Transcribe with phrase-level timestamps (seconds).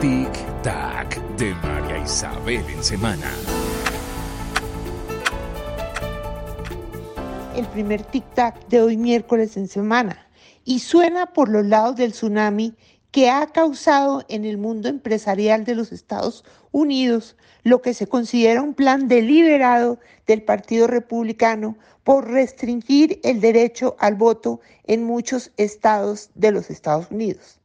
[0.00, 0.30] Tic
[0.62, 3.32] Tac de María Isabel en semana.
[7.56, 10.28] El primer Tic Tac de hoy miércoles en semana
[10.64, 12.76] y suena por los lados del tsunami
[13.10, 18.62] que ha causado en el mundo empresarial de los Estados Unidos lo que se considera
[18.62, 26.30] un plan deliberado del Partido Republicano por restringir el derecho al voto en muchos estados
[26.36, 27.57] de los Estados Unidos.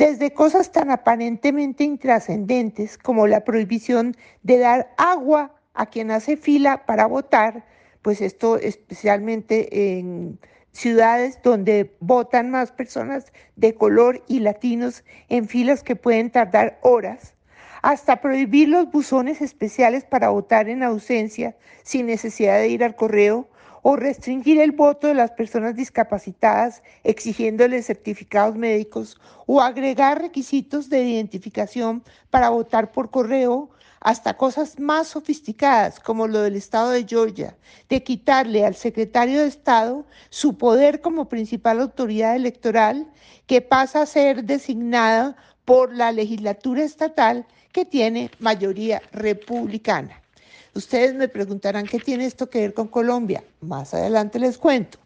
[0.00, 6.86] Desde cosas tan aparentemente intrascendentes como la prohibición de dar agua a quien hace fila
[6.86, 7.66] para votar,
[8.00, 10.38] pues esto especialmente en
[10.72, 17.34] ciudades donde votan más personas de color y latinos en filas que pueden tardar horas,
[17.82, 23.50] hasta prohibir los buzones especiales para votar en ausencia sin necesidad de ir al correo
[23.82, 31.02] o restringir el voto de las personas discapacitadas exigiéndoles certificados médicos o agregar requisitos de
[31.02, 33.70] identificación para votar por correo
[34.00, 37.56] hasta cosas más sofisticadas como lo del Estado de Georgia,
[37.88, 43.06] de quitarle al secretario de Estado su poder como principal autoridad electoral
[43.46, 50.19] que pasa a ser designada por la legislatura estatal que tiene mayoría republicana.
[50.74, 53.42] Ustedes me preguntarán qué tiene esto que ver con Colombia.
[53.60, 54.98] Más adelante les cuento.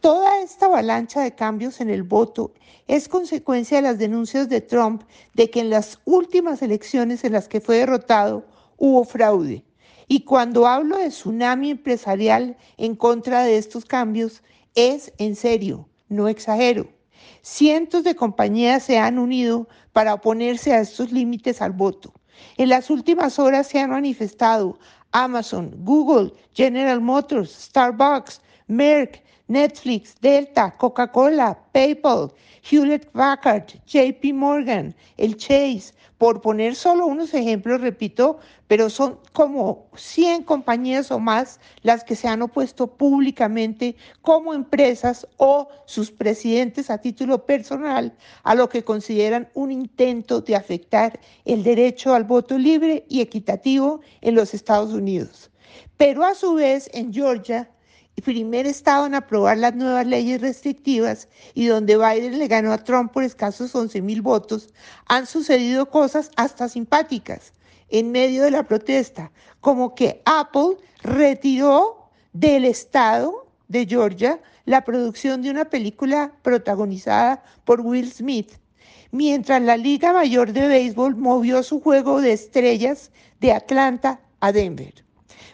[0.00, 2.52] Toda esta avalancha de cambios en el voto
[2.86, 5.02] es consecuencia de las denuncias de Trump
[5.34, 8.44] de que en las últimas elecciones en las que fue derrotado
[8.76, 9.64] hubo fraude.
[10.06, 14.42] Y cuando hablo de tsunami empresarial en contra de estos cambios,
[14.74, 16.88] es en serio, no exagero.
[17.42, 22.12] Cientos de compañías se han unido para oponerse a estos límites al voto.
[22.56, 24.78] En las últimas horas se han manifestado
[25.12, 29.22] Amazon, Google, General Motors, Starbucks, Merck,
[29.52, 32.32] Netflix, Delta, Coca-Cola, PayPal,
[32.70, 39.88] Hewlett Packard, JP Morgan, el Chase, por poner solo unos ejemplos, repito, pero son como
[39.94, 46.88] 100 compañías o más las que se han opuesto públicamente como empresas o sus presidentes
[46.88, 52.56] a título personal a lo que consideran un intento de afectar el derecho al voto
[52.56, 55.50] libre y equitativo en los Estados Unidos.
[55.98, 57.68] Pero a su vez en Georgia
[58.20, 63.12] primer estado en aprobar las nuevas leyes restrictivas y donde Biden le ganó a Trump
[63.12, 64.68] por escasos 11 mil votos,
[65.06, 67.52] han sucedido cosas hasta simpáticas
[67.88, 69.30] en medio de la protesta,
[69.60, 77.80] como que Apple retiró del estado de Georgia la producción de una película protagonizada por
[77.80, 78.52] Will Smith,
[79.10, 84.94] mientras la Liga Mayor de Béisbol movió su juego de estrellas de Atlanta a Denver.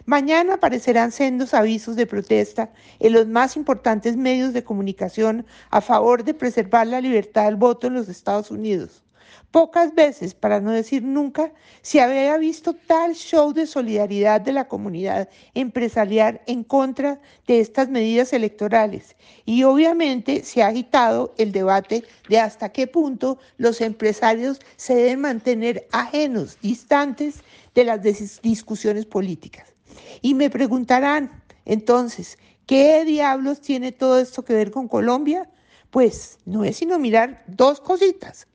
[0.05, 6.23] Mañana aparecerán sendos avisos de protesta en los más importantes medios de comunicación a favor
[6.23, 9.03] de preservar la libertad del voto en los Estados Unidos.
[9.51, 11.51] Pocas veces, para no decir nunca,
[11.81, 17.89] se había visto tal show de solidaridad de la comunidad empresarial en contra de estas
[17.89, 19.15] medidas electorales.
[19.45, 25.21] Y obviamente se ha agitado el debate de hasta qué punto los empresarios se deben
[25.21, 27.41] mantener ajenos, distantes
[27.73, 28.03] de las
[28.43, 29.73] discusiones políticas.
[30.21, 35.49] Y me preguntarán, entonces, ¿qué diablos tiene todo esto que ver con Colombia?
[35.89, 38.47] Pues no es sino mirar dos cositas.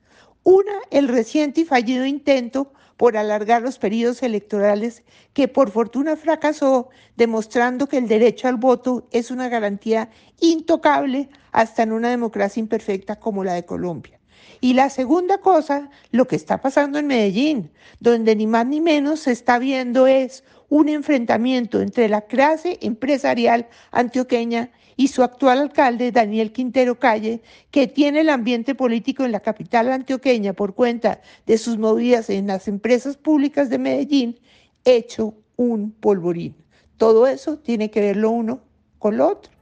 [0.43, 5.03] Una, el reciente y fallido intento por alargar los periodos electorales
[5.33, 11.83] que por fortuna fracasó, demostrando que el derecho al voto es una garantía intocable hasta
[11.83, 14.19] en una democracia imperfecta como la de Colombia.
[14.61, 19.21] Y la segunda cosa, lo que está pasando en Medellín, donde ni más ni menos
[19.21, 26.11] se está viendo es un enfrentamiento entre la clase empresarial antioqueña y su actual alcalde,
[26.11, 31.57] Daniel Quintero Calle, que tiene el ambiente político en la capital antioqueña por cuenta de
[31.57, 34.39] sus movidas en las empresas públicas de Medellín,
[34.85, 36.55] hecho un polvorín.
[36.97, 38.61] Todo eso tiene que ver lo uno
[38.99, 39.54] con lo otro.